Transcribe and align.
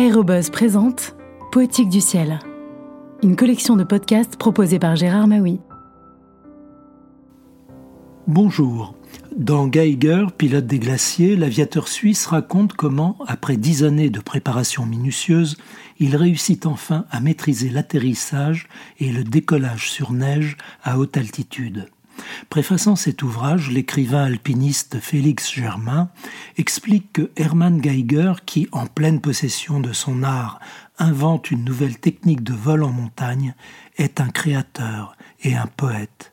Aérobuzz 0.00 0.48
présente 0.48 1.14
Poétique 1.52 1.90
du 1.90 2.00
ciel, 2.00 2.38
une 3.22 3.36
collection 3.36 3.76
de 3.76 3.84
podcasts 3.84 4.36
proposée 4.36 4.78
par 4.78 4.96
Gérard 4.96 5.28
Maui. 5.28 5.60
Bonjour. 8.26 8.94
Dans 9.36 9.66
Geiger, 9.66 10.28
pilote 10.38 10.66
des 10.66 10.78
glaciers, 10.78 11.36
l'aviateur 11.36 11.86
suisse 11.86 12.24
raconte 12.24 12.72
comment, 12.72 13.18
après 13.26 13.58
dix 13.58 13.84
années 13.84 14.08
de 14.08 14.20
préparation 14.20 14.86
minutieuse, 14.86 15.58
il 15.98 16.16
réussit 16.16 16.64
enfin 16.64 17.04
à 17.10 17.20
maîtriser 17.20 17.68
l'atterrissage 17.68 18.68
et 19.00 19.12
le 19.12 19.22
décollage 19.22 19.90
sur 19.90 20.12
neige 20.12 20.56
à 20.82 20.98
haute 20.98 21.18
altitude. 21.18 21.90
Préfaçant 22.48 22.96
cet 22.96 23.22
ouvrage, 23.22 23.70
l'écrivain 23.70 24.24
alpiniste 24.24 24.98
Félix 25.00 25.52
Germain 25.52 26.10
explique 26.56 27.12
que 27.12 27.30
Hermann 27.36 27.80
Geiger, 27.80 28.34
qui, 28.44 28.68
en 28.72 28.86
pleine 28.86 29.20
possession 29.20 29.80
de 29.80 29.92
son 29.92 30.22
art, 30.22 30.60
invente 30.98 31.50
une 31.50 31.64
nouvelle 31.64 31.98
technique 31.98 32.42
de 32.42 32.52
vol 32.52 32.82
en 32.82 32.90
montagne, 32.90 33.54
est 33.96 34.20
un 34.20 34.28
créateur 34.28 35.16
et 35.42 35.54
un 35.54 35.66
poète. 35.66 36.32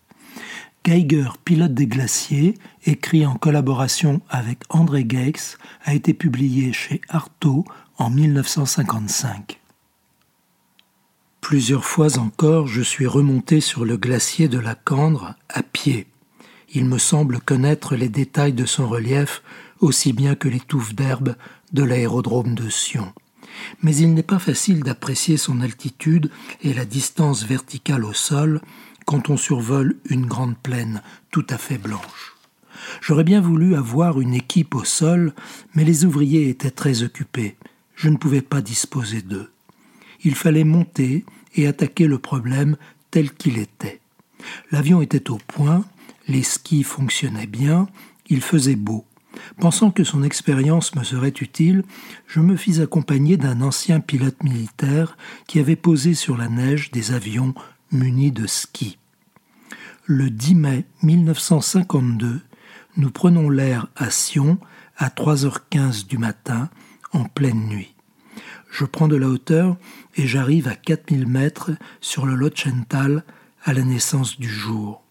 Geiger, 0.83 1.29
pilote 1.43 1.73
des 1.73 1.87
glaciers, 1.87 2.53
écrit 2.85 3.25
en 3.25 3.35
collaboration 3.35 4.21
avec 4.29 4.59
André 4.69 5.05
Geix, 5.07 5.57
a 5.83 5.93
été 5.93 6.13
publié 6.13 6.71
chez 6.71 7.01
Artaud 7.09 7.65
en 7.97 8.09
1955. 8.09 9.59
Plusieurs 11.47 11.85
fois 11.85 12.19
encore, 12.19 12.67
je 12.67 12.81
suis 12.81 13.07
remonté 13.07 13.61
sur 13.61 13.85
le 13.85 13.95
glacier 13.95 14.49
de 14.49 14.59
la 14.59 14.75
Cendre 14.85 15.35
à 15.47 15.63
pied. 15.63 16.05
Il 16.73 16.83
me 16.83 16.97
semble 16.97 17.39
connaître 17.39 17.95
les 17.95 18.09
détails 18.09 18.51
de 18.51 18.65
son 18.65 18.85
relief 18.89 19.41
aussi 19.79 20.11
bien 20.11 20.35
que 20.35 20.49
les 20.49 20.59
touffes 20.59 20.93
d'herbe 20.93 21.37
de 21.71 21.83
l'aérodrome 21.83 22.53
de 22.53 22.67
Sion. 22.67 23.13
Mais 23.81 23.95
il 23.95 24.13
n'est 24.13 24.23
pas 24.23 24.39
facile 24.39 24.83
d'apprécier 24.83 25.37
son 25.37 25.61
altitude 25.61 26.29
et 26.63 26.73
la 26.73 26.83
distance 26.83 27.45
verticale 27.45 28.03
au 28.03 28.11
sol 28.11 28.59
quand 29.05 29.29
on 29.29 29.37
survole 29.37 29.95
une 30.09 30.25
grande 30.25 30.57
plaine 30.57 31.01
tout 31.31 31.47
à 31.49 31.57
fait 31.57 31.77
blanche. 31.77 32.35
J'aurais 32.99 33.23
bien 33.23 33.39
voulu 33.39 33.75
avoir 33.75 34.19
une 34.19 34.33
équipe 34.33 34.75
au 34.75 34.83
sol, 34.83 35.33
mais 35.75 35.85
les 35.85 36.03
ouvriers 36.03 36.49
étaient 36.49 36.71
très 36.71 37.03
occupés. 37.03 37.55
Je 37.95 38.09
ne 38.09 38.17
pouvais 38.17 38.41
pas 38.41 38.59
disposer 38.59 39.21
d'eux. 39.21 39.49
Il 40.23 40.35
fallait 40.35 40.65
monter 40.65 41.23
et 41.55 41.67
attaquer 41.67 42.07
le 42.07 42.19
problème 42.19 42.77
tel 43.11 43.31
qu'il 43.31 43.57
était. 43.57 43.99
L'avion 44.71 45.01
était 45.01 45.29
au 45.29 45.37
point, 45.37 45.85
les 46.27 46.43
skis 46.43 46.83
fonctionnaient 46.83 47.47
bien, 47.47 47.87
il 48.27 48.41
faisait 48.41 48.75
beau. 48.75 49.05
Pensant 49.59 49.91
que 49.91 50.03
son 50.03 50.23
expérience 50.23 50.95
me 50.95 51.03
serait 51.03 51.33
utile, 51.41 51.83
je 52.27 52.39
me 52.39 52.55
fis 52.55 52.81
accompagner 52.81 53.37
d'un 53.37 53.61
ancien 53.61 53.99
pilote 53.99 54.43
militaire 54.43 55.17
qui 55.47 55.59
avait 55.59 55.75
posé 55.75 56.13
sur 56.13 56.37
la 56.37 56.49
neige 56.49 56.91
des 56.91 57.11
avions 57.11 57.53
munis 57.91 58.31
de 58.31 58.47
skis. 58.47 58.97
Le 60.05 60.29
10 60.29 60.55
mai 60.55 60.85
1952, 61.03 62.41
nous 62.97 63.11
prenons 63.11 63.49
l'air 63.49 63.87
à 63.95 64.09
Sion 64.09 64.57
à 64.97 65.09
3h15 65.09 66.07
du 66.07 66.17
matin 66.17 66.69
en 67.13 67.25
pleine 67.25 67.67
nuit. 67.67 67.96
Je 68.77 68.85
prends 68.85 69.07
de 69.07 69.15
la 69.15 69.27
hauteur 69.27 69.75
et 70.17 70.27
j'arrive 70.27 70.67
à 70.67 70.75
4000 70.75 71.25
mètres 71.25 71.71
sur 71.99 72.27
le 72.27 72.35
Lotchental 72.35 73.23
à 73.63 73.73
la 73.73 73.81
naissance 73.81 74.39
du 74.39 74.47
jour. 74.47 75.03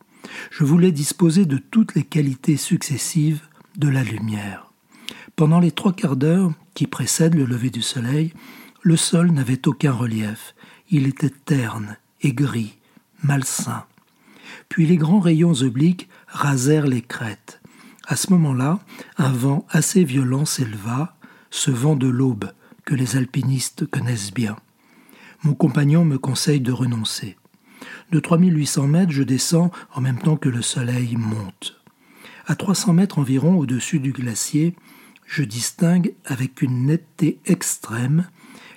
Je 0.53 0.63
voulais 0.63 0.93
disposer 0.93 1.47
de 1.47 1.59
toutes 1.59 1.97
les 1.97 2.05
qualités 2.05 2.57
successives 2.57 3.41
de 3.77 3.89
la 3.89 4.05
lumière. 4.05 4.71
Pendant 5.35 5.59
les 5.59 5.73
trois 5.73 5.93
quarts 5.93 6.15
d'heure 6.15 6.53
qui 6.75 6.87
précèdent 6.87 7.35
le 7.35 7.45
lever 7.45 7.71
du 7.71 7.83
soleil, 7.83 8.33
le 8.83 8.97
sol 8.97 9.33
n'avait 9.33 9.67
aucun 9.67 9.91
relief. 9.91 10.55
Il 10.89 11.09
était 11.09 11.29
terne 11.29 11.97
et 12.23 12.33
gris, 12.33 12.79
malsain. 13.25 13.85
Puis 14.69 14.87
les 14.87 14.97
grands 14.97 15.19
rayons 15.19 15.55
obliques 15.63 16.09
rasèrent 16.29 16.87
les 16.87 17.03
crêtes. 17.03 17.61
À 18.07 18.15
ce 18.15 18.31
moment-là, 18.31 18.79
un 19.19 19.33
vent 19.33 19.67
assez 19.71 20.05
violent 20.05 20.45
s'éleva, 20.45 21.17
ce 21.51 21.73
vent 21.73 21.97
de 21.97 22.07
l'aube 22.07 22.53
que 22.87 22.95
les 22.95 23.17
alpinistes 23.17 23.85
connaissent 23.85 24.33
bien. 24.33 24.57
Mon 25.43 25.53
compagnon 25.53 26.07
me 26.07 26.17
conseille 26.17 26.61
de 26.61 26.73
renoncer. 26.73 27.37
De 28.11 28.21
3800 28.21 28.87
mètres, 28.87 29.13
je 29.13 29.23
descends 29.23 29.71
en 29.95 30.01
même 30.01 30.19
temps 30.19 30.37
que 30.37 30.49
le 30.49 30.63
soleil 30.63 31.17
monte. 31.17 31.79
À 32.47 32.55
300 32.55 32.95
mètres 32.95 33.19
environ 33.19 33.59
au-dessus 33.59 33.99
du 33.99 34.13
glacier, 34.13 34.75
je 35.27 35.43
distingue 35.43 36.15
avec 36.25 36.63
une 36.63 36.87
netteté 36.87 37.41
extrême 37.45 38.29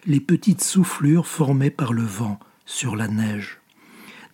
les 0.06 0.20
petites 0.20 0.64
soufflures 0.64 1.28
formées 1.28 1.70
par 1.70 1.94
le 1.94 2.04
vent 2.04 2.40
sur 2.66 2.96
la 2.96 3.08
neige. 3.08 3.60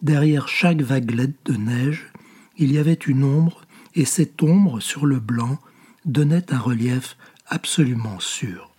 Derrière 0.02 0.48
chaque 0.48 0.82
vaguelette 0.82 1.46
de 1.46 1.58
neige, 1.58 2.12
il 2.58 2.72
y 2.72 2.78
avait 2.78 2.94
une 2.94 3.24
ombre, 3.24 3.62
et 3.94 4.06
cette 4.06 4.42
ombre 4.42 4.80
sur 4.80 5.06
le 5.06 5.20
blanc 5.20 5.60
donnait 6.06 6.54
un 6.54 6.60
relief 6.60 7.18
absolument 7.48 8.20
sûr. 8.20 8.75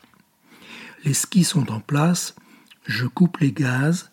Les 1.06 1.14
skis 1.14 1.44
sont 1.44 1.70
en 1.70 1.78
place, 1.78 2.34
je 2.84 3.06
coupe 3.06 3.38
les 3.38 3.52
gaz, 3.52 4.10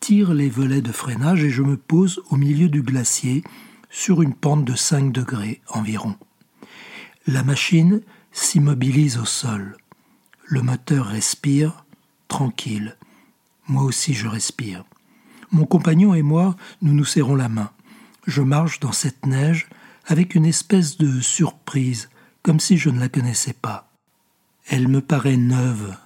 tire 0.00 0.34
les 0.34 0.50
volets 0.50 0.82
de 0.82 0.92
freinage 0.92 1.42
et 1.42 1.48
je 1.48 1.62
me 1.62 1.78
pose 1.78 2.20
au 2.28 2.36
milieu 2.36 2.68
du 2.68 2.82
glacier 2.82 3.42
sur 3.88 4.20
une 4.20 4.34
pente 4.34 4.62
de 4.66 4.74
5 4.74 5.12
degrés 5.12 5.62
environ. 5.68 6.14
La 7.26 7.42
machine 7.42 8.02
s'immobilise 8.32 9.16
au 9.16 9.24
sol. 9.24 9.78
Le 10.44 10.60
moteur 10.60 11.06
respire, 11.06 11.86
tranquille. 12.28 12.98
Moi 13.66 13.84
aussi 13.84 14.12
je 14.12 14.28
respire. 14.28 14.84
Mon 15.52 15.64
compagnon 15.64 16.12
et 16.12 16.20
moi, 16.20 16.54
nous 16.82 16.92
nous 16.92 17.06
serrons 17.06 17.34
la 17.34 17.48
main. 17.48 17.70
Je 18.26 18.42
marche 18.42 18.78
dans 18.78 18.92
cette 18.92 19.24
neige 19.24 19.68
avec 20.04 20.34
une 20.34 20.44
espèce 20.44 20.98
de 20.98 21.18
surprise, 21.22 22.10
comme 22.42 22.60
si 22.60 22.76
je 22.76 22.90
ne 22.90 23.00
la 23.00 23.08
connaissais 23.08 23.54
pas. 23.54 23.90
Elle 24.66 24.88
me 24.88 25.00
paraît 25.00 25.38
neuve, 25.38 25.96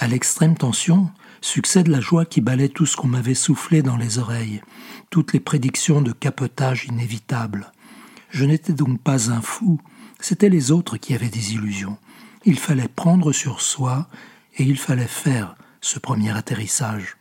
à 0.00 0.08
l'extrême 0.08 0.56
tension 0.56 1.10
succède 1.42 1.86
la 1.86 2.00
joie 2.00 2.24
qui 2.24 2.40
balait 2.40 2.70
tout 2.70 2.86
ce 2.86 2.96
qu'on 2.96 3.06
m'avait 3.06 3.34
soufflé 3.34 3.82
dans 3.82 3.98
les 3.98 4.18
oreilles, 4.18 4.62
toutes 5.10 5.34
les 5.34 5.40
prédictions 5.40 6.00
de 6.00 6.12
capotage 6.12 6.86
inévitables. 6.86 7.70
Je 8.30 8.46
n'étais 8.46 8.72
donc 8.72 8.98
pas 9.02 9.30
un 9.30 9.42
fou, 9.42 9.78
c'étaient 10.18 10.48
les 10.48 10.70
autres 10.70 10.96
qui 10.96 11.14
avaient 11.14 11.28
des 11.28 11.52
illusions. 11.52 11.98
Il 12.46 12.58
fallait 12.58 12.88
prendre 12.88 13.32
sur 13.32 13.60
soi 13.60 14.08
et 14.56 14.62
il 14.62 14.78
fallait 14.78 15.06
faire 15.06 15.54
ce 15.82 15.98
premier 15.98 16.34
atterrissage. 16.34 17.18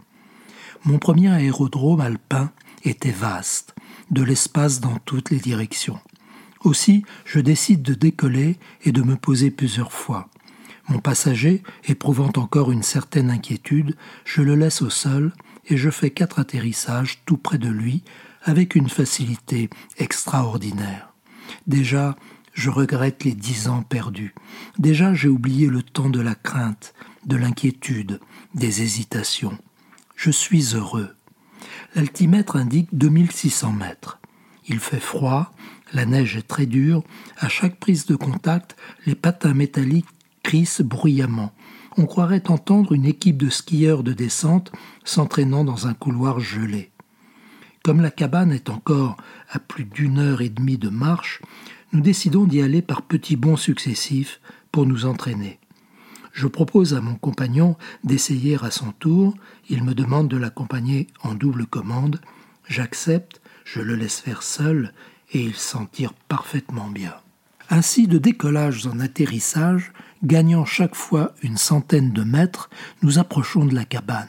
Mon 0.85 0.99
premier 0.99 1.29
aérodrome 1.31 1.99
alpin 1.99 2.49
était 2.83 3.11
vaste, 3.11 3.75
de 4.09 4.23
l'espace 4.23 4.79
dans 4.79 4.97
toutes 5.03 5.31
les 5.31 5.39
directions. 5.39 5.99
Aussi, 6.61 7.03
je 7.25 7.41
décide 7.41 7.81
de 7.81 7.93
décoller 7.93 8.57
et 8.83 8.93
de 8.93 9.01
me 9.01 9.17
poser 9.17 9.51
plusieurs 9.51 9.91
fois. 9.91 10.29
Mon 10.89 10.99
passager, 10.99 11.61
éprouvant 11.87 12.31
encore 12.35 12.71
une 12.71 12.81
certaine 12.81 13.29
inquiétude, 13.29 13.95
je 14.25 14.41
le 14.41 14.55
laisse 14.55 14.81
au 14.81 14.89
sol 14.89 15.31
et 15.67 15.77
je 15.77 15.91
fais 15.91 16.09
quatre 16.09 16.39
atterrissages 16.39 17.21
tout 17.25 17.37
près 17.37 17.59
de 17.59 17.69
lui 17.69 18.03
avec 18.43 18.73
une 18.73 18.89
facilité 18.89 19.69
extraordinaire. 19.97 21.13
Déjà, 21.67 22.15
je 22.53 22.71
regrette 22.71 23.23
les 23.23 23.33
dix 23.33 23.67
ans 23.67 23.83
perdus. 23.83 24.33
Déjà, 24.79 25.13
j'ai 25.13 25.27
oublié 25.27 25.67
le 25.67 25.83
temps 25.83 26.09
de 26.09 26.19
la 26.19 26.33
crainte, 26.33 26.95
de 27.25 27.35
l'inquiétude, 27.35 28.19
des 28.55 28.81
hésitations. 28.81 29.57
Je 30.15 30.31
suis 30.31 30.73
heureux. 30.73 31.15
L'altimètre 31.93 32.55
indique 32.55 32.89
2600 32.93 33.73
mètres. 33.73 34.19
Il 34.67 34.79
fait 34.79 34.99
froid, 34.99 35.53
la 35.93 36.05
neige 36.05 36.35
est 36.35 36.47
très 36.47 36.65
dure, 36.65 37.03
à 37.37 37.47
chaque 37.47 37.79
prise 37.79 38.05
de 38.07 38.15
contact, 38.15 38.75
les 39.05 39.15
patins 39.15 39.53
métalliques 39.53 40.07
bruyamment. 40.81 41.51
On 41.97 42.05
croirait 42.05 42.49
entendre 42.49 42.93
une 42.93 43.05
équipe 43.05 43.37
de 43.37 43.49
skieurs 43.49 44.03
de 44.03 44.13
descente 44.13 44.71
s'entraînant 45.03 45.63
dans 45.63 45.87
un 45.87 45.93
couloir 45.93 46.39
gelé. 46.39 46.91
Comme 47.83 48.01
la 48.01 48.11
cabane 48.11 48.51
est 48.51 48.69
encore 48.69 49.17
à 49.49 49.59
plus 49.59 49.85
d'une 49.85 50.19
heure 50.19 50.41
et 50.41 50.49
demie 50.49 50.77
de 50.77 50.89
marche, 50.89 51.41
nous 51.93 52.01
décidons 52.01 52.45
d'y 52.45 52.61
aller 52.61 52.81
par 52.81 53.01
petits 53.01 53.35
bonds 53.35 53.57
successifs 53.57 54.41
pour 54.71 54.85
nous 54.85 55.05
entraîner. 55.05 55.59
Je 56.31 56.47
propose 56.47 56.93
à 56.93 57.01
mon 57.01 57.15
compagnon 57.15 57.75
d'essayer 58.03 58.57
à 58.61 58.71
son 58.71 58.91
tour, 58.91 59.35
il 59.69 59.83
me 59.83 59.93
demande 59.93 60.27
de 60.27 60.37
l'accompagner 60.37 61.07
en 61.23 61.33
double 61.33 61.65
commande, 61.65 62.21
j'accepte, 62.67 63.41
je 63.65 63.81
le 63.81 63.95
laisse 63.95 64.19
faire 64.19 64.43
seul, 64.43 64.93
et 65.31 65.41
il 65.41 65.55
s'en 65.55 65.85
tire 65.85 66.13
parfaitement 66.27 66.89
bien. 66.89 67.13
Ainsi, 67.71 68.07
de 68.07 68.17
décollage 68.17 68.87
en 68.87 68.99
atterrissage, 68.99 69.93
gagnant 70.23 70.65
chaque 70.65 70.95
fois 70.95 71.35
une 71.43 71.57
centaine 71.57 72.11
de 72.11 72.23
mètres, 72.23 72.71
nous 73.03 73.19
approchons 73.19 73.63
de 73.63 73.75
la 73.75 73.85
cabane. 73.85 74.27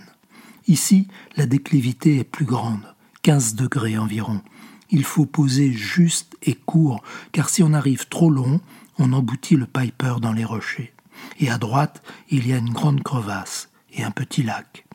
Ici, 0.66 1.08
la 1.36 1.46
déclivité 1.46 2.18
est 2.18 2.24
plus 2.24 2.44
grande, 2.44 2.94
15 3.22 3.54
degrés 3.54 3.96
environ. 3.96 4.42
Il 4.90 5.04
faut 5.04 5.24
poser 5.24 5.72
juste 5.72 6.36
et 6.42 6.54
court, 6.54 7.02
car 7.32 7.48
si 7.48 7.62
on 7.62 7.72
arrive 7.72 8.08
trop 8.08 8.30
long, 8.30 8.60
on 8.98 9.14
emboutit 9.14 9.56
le 9.56 9.66
piper 9.66 10.16
dans 10.20 10.34
les 10.34 10.44
rochers. 10.44 10.92
et 11.38 11.50
à 11.50 11.58
droite 11.58 12.02
il 12.30 12.46
y 12.46 12.52
a 12.52 12.58
une 12.58 12.72
grande 12.72 13.02
crevasse 13.02 13.70
et 13.92 14.02
un 14.02 14.10
petit 14.10 14.42
lac. 14.42 14.86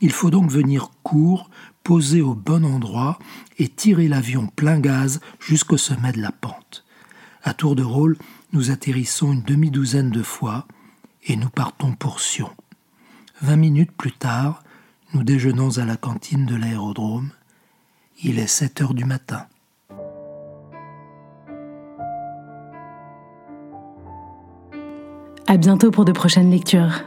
Il 0.00 0.12
faut 0.12 0.30
donc 0.30 0.50
venir 0.50 0.90
court, 1.02 1.50
poser 1.82 2.20
au 2.20 2.34
bon 2.34 2.64
endroit 2.64 3.18
et 3.58 3.68
tirer 3.68 4.08
l'avion 4.08 4.46
plein 4.46 4.78
gaz 4.78 5.20
jusqu'au 5.40 5.76
sommet 5.76 6.12
de 6.12 6.20
la 6.20 6.32
pente. 6.32 6.84
À 7.42 7.54
tour 7.54 7.76
de 7.76 7.82
rôle, 7.82 8.16
nous 8.52 8.70
atterrissons 8.70 9.32
une 9.32 9.42
demi-douzaine 9.42 10.10
de 10.10 10.22
fois 10.22 10.66
et 11.26 11.36
nous 11.36 11.50
partons 11.50 11.92
pour 11.92 12.20
Sion. 12.20 12.50
Vingt 13.40 13.56
minutes 13.56 13.92
plus 13.92 14.12
tard, 14.12 14.62
nous 15.14 15.22
déjeunons 15.22 15.78
à 15.78 15.84
la 15.84 15.96
cantine 15.96 16.46
de 16.46 16.56
l'aérodrome. 16.56 17.30
Il 18.22 18.38
est 18.38 18.46
sept 18.46 18.80
heures 18.80 18.94
du 18.94 19.04
matin. 19.04 19.46
À 25.46 25.56
bientôt 25.56 25.90
pour 25.90 26.04
de 26.04 26.12
prochaines 26.12 26.50
lectures. 26.50 27.02